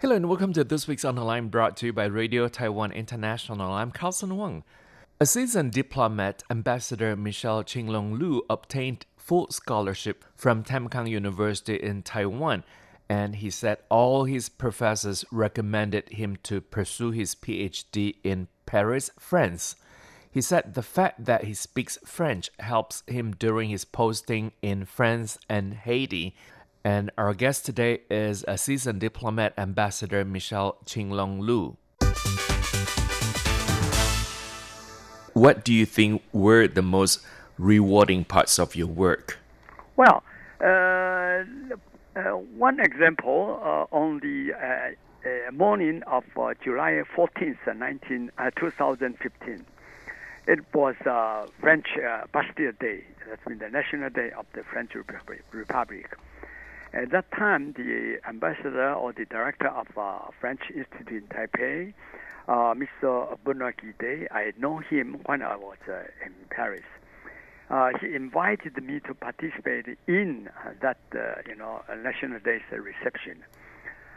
[0.00, 3.72] Hello and welcome to this week's Online brought to you by Radio Taiwan International.
[3.72, 4.64] I'm Carlson Wang.
[5.22, 12.64] A seasoned diplomat, Ambassador Michel Qinglong Lu obtained full scholarship from Tamkang University in Taiwan,
[13.06, 19.76] and he said all his professors recommended him to pursue his PhD in Paris, France.
[20.30, 25.36] He said the fact that he speaks French helps him during his posting in France
[25.50, 26.34] and Haiti.
[26.82, 31.76] And our guest today is a seasoned diplomat, Ambassador Michel Qinglong Lu.
[35.40, 37.24] What do you think were the most
[37.56, 39.38] rewarding parts of your work?
[39.96, 40.22] Well,
[40.60, 41.44] uh,
[42.14, 46.24] uh, one example uh, on the uh, morning of
[46.62, 49.64] July 14th, 19, 2015,
[50.46, 50.94] it was
[51.58, 51.86] French
[52.34, 53.04] Bastille Day.
[53.26, 56.18] That's the National Day of the French Republic.
[56.92, 59.86] At that time, the ambassador or the director of
[60.40, 61.94] French Institute in Taipei,
[62.48, 63.38] uh, Mr.
[63.44, 64.26] Benoit Guidée.
[64.32, 66.82] I know him when I was uh, in Paris.
[67.70, 70.48] Uh, he invited me to participate in
[70.82, 70.98] that,
[71.46, 73.44] you know, National Day reception.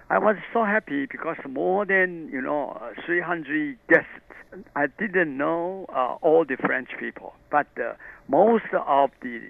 [0.09, 4.07] I was so happy because more than you know uh, 300 guests.
[4.75, 7.93] I didn't know uh, all the French people, but uh,
[8.27, 9.41] most of the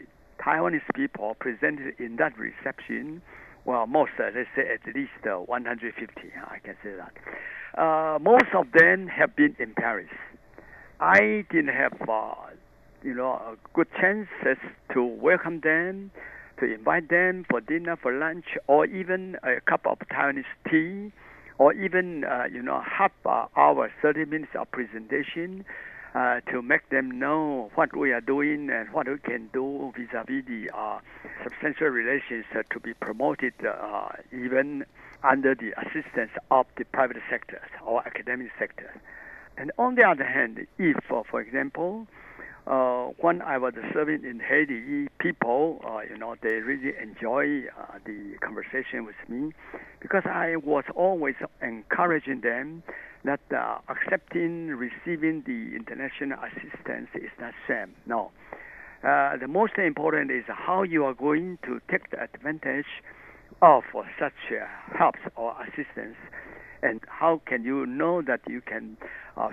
[0.43, 3.21] Taiwanese people presented in that reception,
[3.65, 6.11] well, most uh, let's say at least uh, 150.
[6.45, 7.81] I can say that.
[7.81, 10.09] Uh, most of them have been in Paris.
[10.99, 12.33] I didn't have uh,
[13.03, 14.57] you know a good chances
[14.93, 16.11] to welcome them
[16.59, 21.11] to invite them for dinner, for lunch, or even a cup of Taiwanese tea,
[21.57, 25.65] or even uh, you know half uh, hour, 30 minutes of presentation
[26.15, 30.45] uh, to make them know what we are doing and what we can do vis-a-vis
[30.45, 30.99] the uh,
[31.43, 34.85] substantial relations uh, to be promoted uh, even
[35.23, 38.93] under the assistance of the private sector or academic sector.
[39.57, 42.07] And on the other hand, if, for example,
[42.65, 47.67] uh, when I was serving in Haiti, people, uh, you know, they really enjoy
[48.05, 49.51] the conversation with me
[49.99, 52.83] because I was always encouraging them
[53.25, 57.93] that uh, accepting, receiving the international assistance is not same.
[58.05, 58.31] No.
[59.03, 62.85] Uh, the most important is how you are going to take the advantage
[63.61, 63.83] of
[64.19, 64.65] such uh,
[64.97, 66.15] helps or assistance
[66.81, 68.97] and how can you know that you can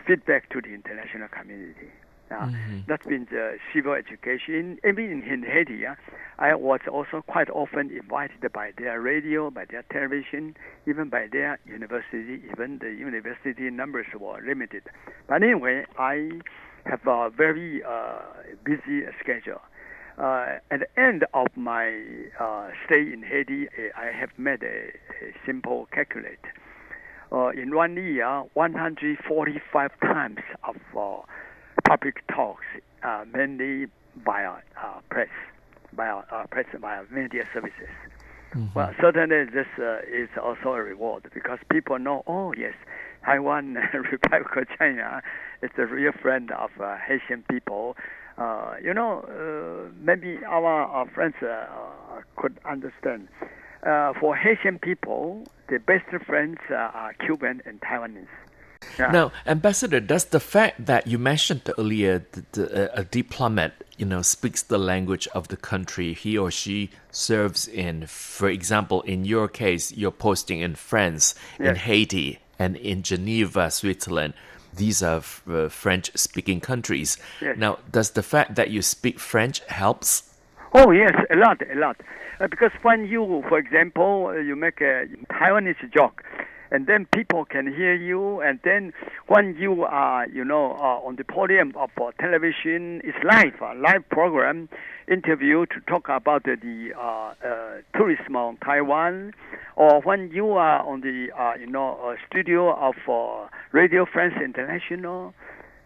[0.07, 1.91] feedback to the international community.
[2.31, 2.79] Uh, mm-hmm.
[2.87, 4.79] That means been the civil education.
[4.87, 5.95] Even in Haiti, uh,
[6.39, 10.57] I was also quite often invited by their radio, by their television,
[10.87, 12.43] even by their university.
[12.53, 14.85] Even the university numbers were limited.
[15.29, 16.31] But anyway, I
[16.85, 18.21] have a very uh,
[18.65, 19.61] busy schedule.
[20.17, 21.89] Uh, at the end of my
[22.39, 24.91] uh, stay in Haiti, I have made a,
[25.25, 26.45] a simple calculate.
[27.33, 30.77] Uh, in one year, 145 times of
[31.87, 32.65] public talks,
[33.03, 33.87] uh, mainly
[34.25, 34.53] via
[34.83, 35.29] uh, press,
[35.93, 37.89] via uh, press, via media services.
[38.55, 38.67] Mm-hmm.
[38.75, 42.75] Well, certainly this uh, is also a reward because people know, oh yes,
[43.25, 43.75] Taiwan
[44.11, 45.23] Republic of China
[45.63, 47.97] is a real friend of uh, Haitian people.
[48.39, 51.67] Uh, you know, uh, maybe our, our friends uh,
[52.37, 53.29] could understand.
[53.87, 58.27] Uh, for Haitian people, the best friends are Cuban and Taiwanese.
[58.99, 59.11] Yeah.
[59.11, 64.23] Now, Ambassador, does the fact that you mentioned earlier that uh, a diplomat, you know,
[64.23, 69.49] speaks the language of the country he or she serves in, for example, in your
[69.49, 71.69] case, you're posting in France, yes.
[71.69, 74.35] in Haiti, and in Geneva, Switzerland.
[74.75, 77.17] These are uh, French-speaking countries.
[77.41, 77.57] Yes.
[77.59, 80.35] Now, does the fact that you speak French helps?
[80.73, 81.97] Oh yes, a lot, a lot.
[82.41, 86.23] Uh, because when you, for example, uh, you make a Taiwanese joke,
[86.71, 88.41] and then people can hear you.
[88.41, 88.93] And then
[89.27, 93.75] when you are, you know, uh, on the podium of uh, television, it's live, a
[93.75, 94.69] live program
[95.11, 99.33] interview to talk about the, the uh, uh, tourism on Taiwan,
[99.77, 104.35] or when you are on the, uh, you know, uh, studio of uh, Radio France
[104.43, 105.35] International.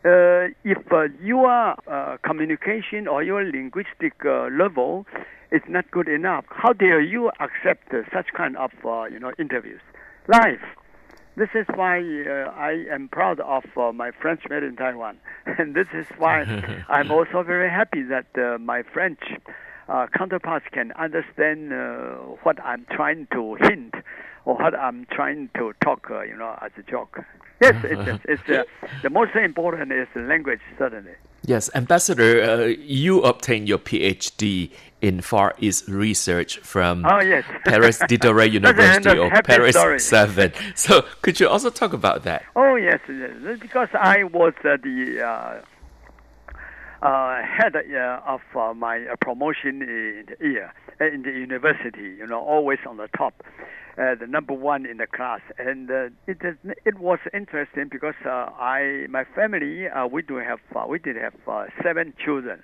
[0.05, 5.07] Uh, if uh, your uh, communication or your linguistic uh, level
[5.51, 9.81] is not good enough, how dare you accept such kind of uh, you know interviews?
[10.29, 10.63] Life.
[11.37, 15.75] This is why uh, I am proud of uh, my French made in Taiwan, and
[15.75, 16.43] this is why
[16.89, 19.19] I'm also very happy that uh, my French
[19.89, 22.15] uh, counterparts can understand uh,
[22.45, 23.95] what I'm trying to hint
[24.45, 27.21] or what I'm trying to talk, uh, you know, as a joke.
[27.61, 28.67] Yes, it's, it's
[29.03, 31.15] the most important is the language, certainly.
[31.47, 34.71] Yes, Ambassador, uh, you obtained your PhD
[35.03, 37.45] in Far East research from oh, yes.
[37.67, 40.01] Paris Diderot University or Paris story.
[40.01, 40.53] 7.
[40.75, 42.45] So, could you also talk about that?
[42.57, 43.59] Oh, yes, yes.
[43.61, 45.61] because I was uh, the uh,
[47.07, 52.41] uh head uh, of uh, my promotion in the year in the university, you know,
[52.41, 53.45] always on the top
[53.97, 58.15] uh, the number one in the class, and uh, it is, it was interesting because
[58.27, 62.63] uh, I my family uh, we do have uh, we did have uh, seven children.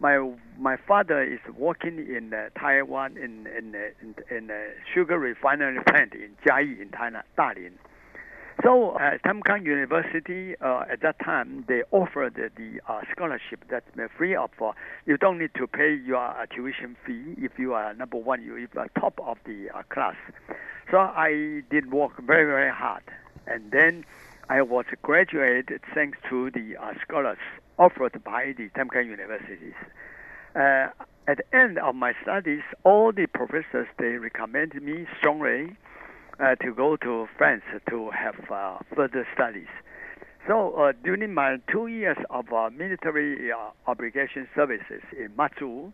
[0.00, 5.82] My my father is working in uh, Taiwan in in in, in a sugar refinery
[5.88, 7.72] plant in Jiayi in Tainan, Dalian.
[8.62, 13.86] So uh, Tamkang University uh, at that time they offered the, the uh, scholarship that's
[14.18, 14.50] free of.
[14.60, 14.72] Uh,
[15.06, 18.42] you don't need to pay your uh, tuition fee if you are number one.
[18.42, 20.16] You are top of the uh, class.
[20.90, 23.04] So I did work very very hard,
[23.46, 24.04] and then
[24.50, 27.38] I was graduated thanks to the scholars
[27.78, 29.74] offered by the Tamkang universities.
[30.54, 35.76] At the end of my studies, all the professors they recommended me strongly
[36.40, 39.68] uh, to go to France to have uh, further studies.
[40.46, 45.92] So uh, during my two years of uh, military uh, obligation services in Matsu,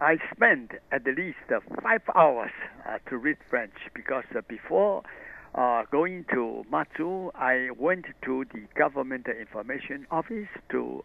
[0.00, 1.38] I spent at least
[1.82, 2.50] five hours
[3.08, 5.04] to read French because before
[5.54, 11.04] uh, going to Matsu, I went to the government information office to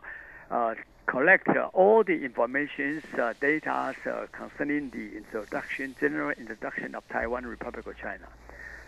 [0.49, 7.03] uh, collect uh, all the information, uh, data uh, concerning the introduction, general introduction of
[7.10, 8.28] Taiwan Republic of China.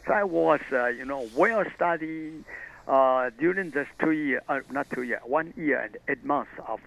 [0.09, 2.45] I was, uh, you know, well studying
[2.87, 4.41] during this two year,
[4.71, 6.79] not two year, one year and eight months of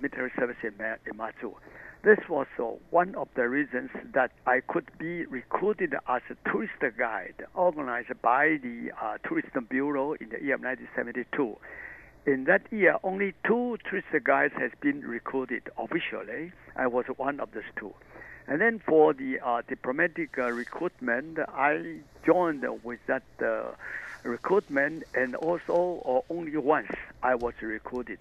[0.00, 0.74] military service in,
[1.06, 1.54] in Matsu.
[2.02, 6.72] This was uh, one of the reasons that I could be recruited as a tourist
[6.96, 11.58] guide organized by the uh, Tourism Bureau in the year of 1972.
[12.24, 16.52] In that year, only two tourist guides has been recruited officially.
[16.74, 17.92] I was one of those two.
[18.46, 23.72] And then for the uh, diplomatic uh, recruitment, I joined with that uh,
[24.24, 26.88] recruitment, and also uh, only once
[27.22, 28.18] I was recruited.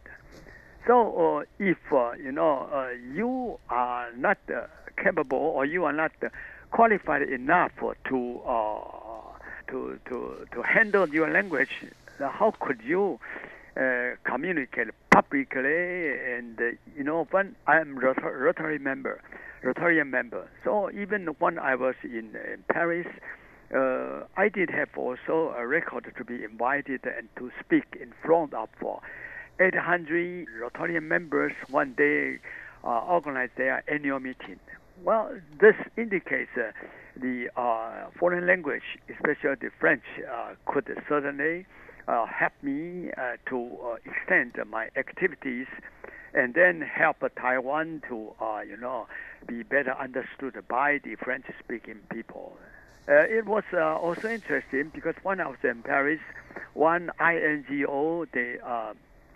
[0.88, 4.68] So uh, if uh, you know uh, you are not uh,
[5.02, 6.30] capable or you are not uh,
[6.72, 7.72] qualified enough
[8.10, 9.20] to uh,
[9.70, 11.70] to to to handle your language,
[12.20, 13.20] how could you
[14.26, 16.12] communicate publicly?
[16.36, 16.60] And
[16.96, 19.22] you know, when I'm Rotary member,
[19.64, 20.50] Rotarian member.
[20.64, 22.36] So even when I was in,
[22.72, 23.08] Paris.
[23.72, 28.52] Uh, I did have also a record to be invited and to speak in front
[28.56, 28.98] of uh,
[29.60, 32.40] 800 Rotarian members one day
[32.84, 34.60] uh, organized their annual meeting.
[35.04, 35.32] Well,
[35.62, 36.72] this indicates uh,
[37.16, 41.66] the uh, foreign language, especially the French, uh, could certainly
[42.08, 43.12] uh, help me
[43.50, 45.68] to extend my activities
[46.34, 49.08] and then help Taiwan to, uh, you know,
[49.48, 52.58] be better understood by the French-speaking people.
[53.08, 56.20] it was uh, also interesting because when I was in Paris,
[56.74, 58.60] one INGO, they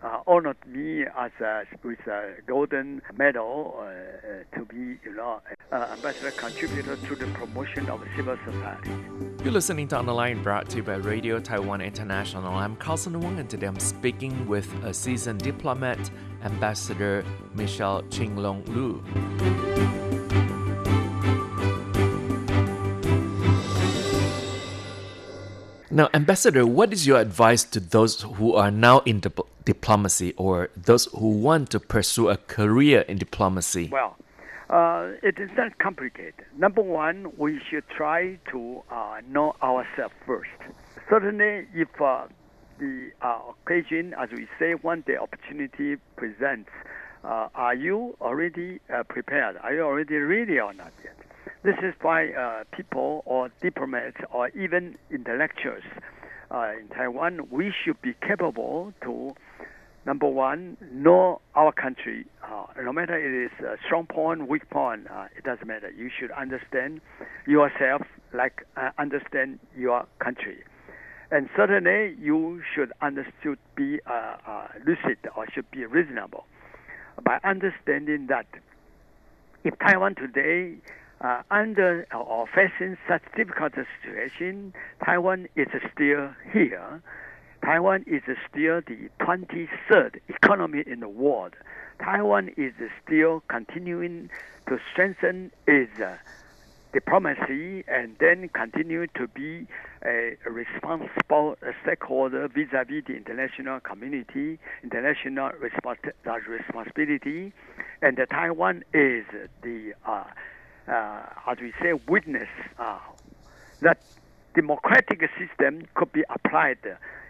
[0.04, 5.42] uh, honored me as a, with a golden medal uh, uh, to be, you know,
[5.72, 8.92] uh, ambassador contributor to the promotion of civil society.
[9.44, 12.54] You're listening to On the Line, brought to you by Radio Taiwan International.
[12.54, 16.12] I'm Carlson Wong, and today I'm speaking with a seasoned diplomat,
[16.44, 19.73] Ambassador Michel Chinglong Lu.
[25.94, 30.70] Now, Ambassador, what is your advice to those who are now in dip- diplomacy or
[30.76, 33.90] those who want to pursue a career in diplomacy?
[33.92, 34.18] Well,
[34.72, 36.46] uh, it is not complicated.
[36.58, 40.50] Number one, we should try to uh, know ourselves first.
[41.12, 42.26] Certainly, if uh,
[42.80, 46.72] the uh, occasion, as we say, when the opportunity presents,
[47.24, 49.58] uh, are you already uh, prepared?
[49.58, 51.16] Are you already ready or not yet?
[51.64, 55.84] This is why uh, people or diplomats or even intellectuals
[56.52, 59.34] uh, in Taiwan, we should be capable to,
[60.06, 62.26] number one, know our country.
[62.44, 65.90] Uh, no matter it is a strong point, weak point, uh, it doesn't matter.
[65.90, 67.00] You should understand
[67.48, 68.02] yourself
[68.34, 70.66] like uh, understand your country.
[71.32, 76.44] And certainly, you should understood be uh, lucid or should be reasonable
[77.24, 78.48] by understanding that
[79.64, 80.76] if Taiwan today
[81.24, 87.02] uh, under or facing such difficult situation, Taiwan is still here.
[87.64, 91.54] Taiwan is still the 23rd economy in the world.
[92.04, 92.74] Taiwan is
[93.06, 94.30] still continuing
[94.68, 96.18] to strengthen its uh,
[96.92, 99.66] diplomacy and then continue to be
[100.06, 107.54] a responsible stakeholder vis-a-vis the international community, international respons- responsibility,
[108.02, 109.26] and Taiwan is
[109.62, 110.26] the uh,
[110.88, 113.00] as we say, witness uh,
[113.82, 114.00] that
[114.54, 116.78] democratic system could be applied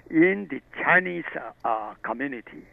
[0.10, 1.26] in the Chinese
[1.64, 2.66] uh, community.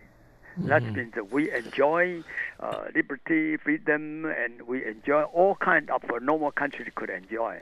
[0.58, 0.68] Mm-hmm.
[0.68, 2.22] That means we enjoy
[2.58, 7.60] uh, liberty, freedom, and we enjoy all kind of a normal country could enjoy.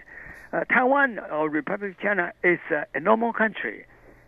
[0.53, 3.85] Uh, Taiwan or Republic of China is uh, a normal country.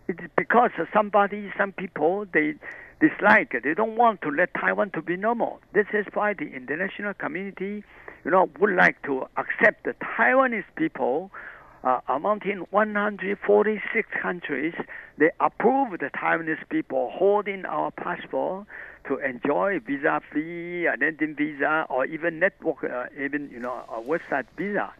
[0.08, 2.54] It's because somebody, some people, they
[3.00, 5.60] dislike, they don't want to let Taiwan to be normal.
[5.72, 7.82] This is why the international community
[8.24, 11.30] you know, would like to accept the Taiwanese people
[11.82, 14.74] uh, amounting 146 countries.
[15.18, 18.66] They approve the Taiwanese people holding our passport
[19.08, 24.92] to enjoy visa-free, identity visa, or even network, uh, even you know, a website visa.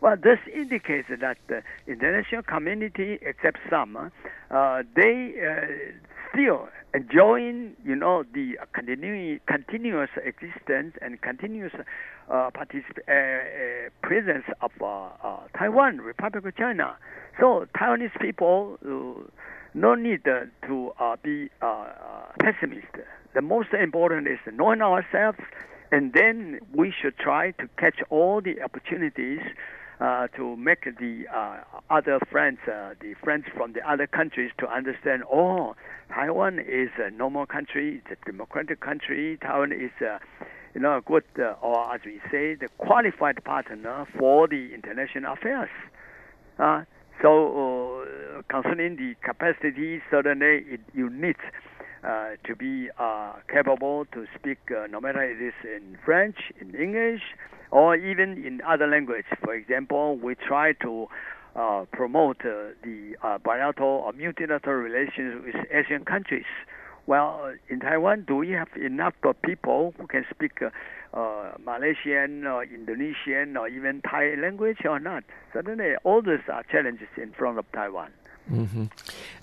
[0.00, 3.96] Well, this indicates that the international community, except some,
[4.50, 5.66] uh, they uh,
[6.32, 11.72] still enjoying, you know, the continuing, continuous existence and continuous
[12.30, 16.96] uh, particip- uh, uh, presence of uh, uh, Taiwan, Republic of China.
[17.40, 19.22] So Taiwanese people uh,
[19.74, 21.50] no need to be
[22.40, 22.86] pessimist.
[23.34, 25.38] The most important is knowing ourselves
[25.90, 29.40] and then we should try to catch all the opportunities
[30.00, 31.58] uh, to make the uh,
[31.90, 35.22] other friends, uh, the friends from the other countries, to understand.
[35.30, 35.74] Oh,
[36.12, 39.38] Taiwan is a normal country, it's a democratic country.
[39.40, 40.20] Taiwan is a
[40.74, 45.70] you know, good, uh, or as we say, the qualified partner for the international affairs.
[46.58, 46.82] Uh,
[47.22, 51.36] so, uh, concerning the capacity, certainly it, you need
[52.04, 56.74] uh, to be uh, capable to speak, uh, no matter it is in French, in
[56.74, 57.22] English,
[57.70, 59.24] or even in other language.
[59.44, 61.08] For example, we try to
[61.56, 66.46] uh, promote uh, the uh, bilateral or multilateral relations with Asian countries.
[67.06, 70.60] Well, in Taiwan, do we have enough people who can speak
[71.64, 75.24] Malaysian or Indonesian or even Thai language or not?
[75.54, 78.10] Certainly, all these are challenges in front of Taiwan.
[78.50, 78.84] Mm-hmm.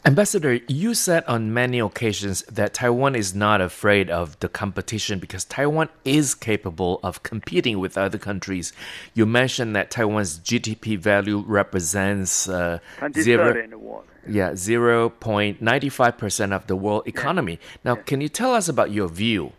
[0.05, 5.45] Ambassador, you said on many occasions that Taiwan is not afraid of the competition because
[5.45, 8.73] Taiwan is capable of competing with other countries.
[9.13, 12.79] You mentioned that Taiwan's GDP value represents uh,
[13.13, 14.05] zero, in the world.
[14.27, 17.53] Yeah, zero point ninety five percent of the world economy.
[17.53, 17.77] Yeah.
[17.83, 18.03] Now, yeah.
[18.03, 19.53] can you tell us about your view?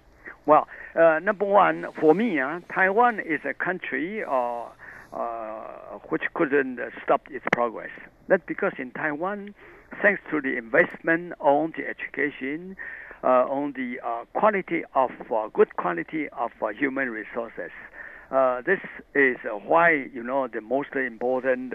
[0.44, 4.24] Well, uh, number one, for me, uh, Taiwan is a country.
[4.24, 4.64] Uh,
[5.12, 7.90] uh, which couldn't stop its progress.
[8.28, 9.54] That's because in Taiwan,
[10.02, 12.76] thanks to the investment on the education,
[13.22, 17.70] uh, on the uh, quality of uh, good quality of uh, human resources.
[18.30, 18.80] Uh, this
[19.14, 21.72] is why you know the most important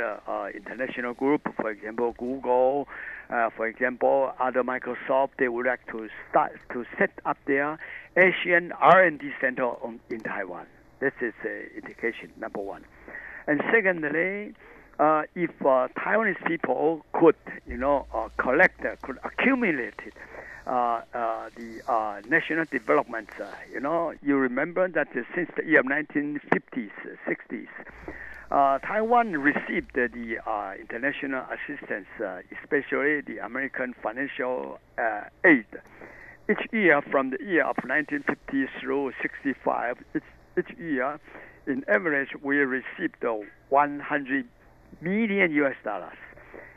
[0.54, 2.88] international group, for example, Google,
[3.56, 7.80] for example, other Microsoft, they would like to start to set up their
[8.18, 10.66] Asian R&D center on, in Taiwan.
[11.00, 12.84] This is an indication number one.
[13.48, 14.54] And secondly,
[15.02, 17.36] uh, if uh, Taiwanese people could,
[17.66, 20.00] you know, uh, collect, uh, could accumulate
[20.68, 23.28] uh, uh, the national development,
[23.74, 26.92] you know, you remember that since the year 1950s,
[27.28, 27.68] 60s,
[28.52, 30.38] uh, Taiwan received the
[30.80, 32.06] international assistance,
[32.62, 34.80] especially the American financial
[35.44, 35.66] aid.
[36.48, 40.22] Each year, from the year of 1950 through 65, each,
[40.60, 41.20] each year,
[41.66, 43.24] in average, we received
[43.70, 44.46] 100
[45.02, 46.18] million US dollars.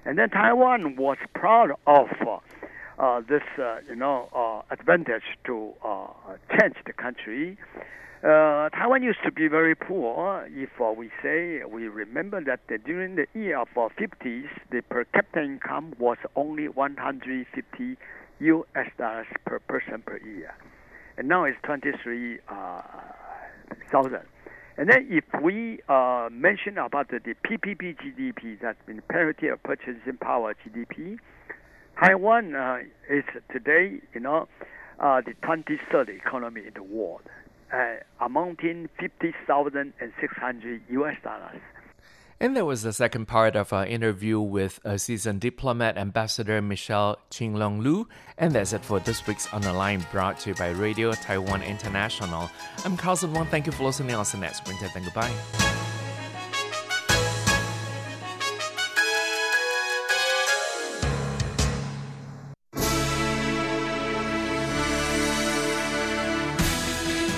[0.04, 2.08] And then Taiwan was proud of
[2.98, 6.06] uh, this, uh, you know, uh, advantage to uh,
[6.58, 7.56] change the country.
[8.22, 10.46] Uh, Taiwan used to be very poor.
[10.48, 15.94] If we say we remember that during the year of 50s, the per capita income
[15.98, 17.96] was only 150
[18.40, 20.54] US dollars per person per year,
[21.18, 24.20] and now it's 23,000.
[24.76, 29.62] And then if we uh, mention about the, the PPP GDP, that's been parity of
[29.62, 31.18] purchasing power GDP,
[32.00, 34.48] Taiwan uh, is today, you know,
[34.98, 37.22] uh, the 23rd economy in the world,
[37.72, 41.60] uh, amounting 50,600 US dollars.
[42.44, 47.18] And there was the second part of our interview with a seasoned diplomat, Ambassador Michel
[47.30, 48.06] Qinglong Lu.
[48.36, 51.62] And that's it for this week's On the Line, brought to you by Radio Taiwan
[51.62, 52.50] International.
[52.84, 53.46] I'm Carlson Wong.
[53.46, 54.14] Thank you for listening.
[54.14, 54.90] I'll see you next winter.
[54.92, 55.93] Then goodbye.